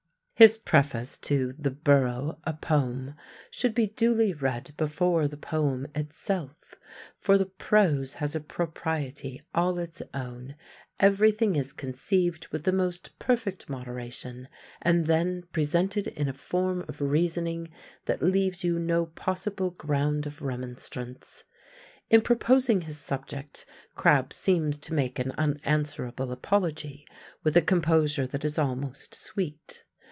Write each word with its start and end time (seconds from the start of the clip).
His 0.33 0.57
preface 0.57 1.17
to 1.17 1.51
"The 1.53 1.69
Borough, 1.69 2.39
a 2.45 2.53
Poem," 2.55 3.13
should 3.51 3.75
be 3.75 3.85
duly 3.85 4.33
read 4.33 4.73
before 4.75 5.27
the 5.27 5.37
"poem" 5.37 5.85
itself, 5.93 6.73
for 7.15 7.37
the 7.37 7.45
prose 7.45 8.15
has 8.15 8.35
a 8.35 8.39
propriety 8.39 9.39
all 9.53 9.77
its 9.77 10.01
own. 10.15 10.55
Everything 10.99 11.55
is 11.55 11.71
conceived 11.71 12.47
with 12.47 12.63
the 12.63 12.73
most 12.73 13.19
perfect 13.19 13.69
moderation, 13.69 14.47
and 14.81 15.05
then 15.05 15.43
presented 15.51 16.07
in 16.07 16.27
a 16.27 16.33
form 16.33 16.85
of 16.87 17.01
reasoning 17.01 17.69
that 18.05 18.23
leaves 18.23 18.63
you 18.63 18.79
no 18.79 19.05
possible 19.05 19.69
ground 19.69 20.25
of 20.25 20.41
remonstrance. 20.41 21.43
In 22.09 22.21
proposing 22.21 22.81
his 22.81 22.97
subject 22.97 23.63
Crabbe 23.93 24.33
seems 24.33 24.79
to 24.79 24.95
make 24.95 25.19
an 25.19 25.33
unanswerable 25.37 26.31
apology 26.31 27.05
with 27.43 27.55
a 27.55 27.61
composure 27.61 28.25
that 28.25 28.43
is 28.43 28.57
almost 28.57 29.13
sweet. 29.13 29.83